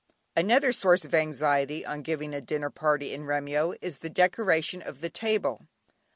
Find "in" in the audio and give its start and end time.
3.13-3.25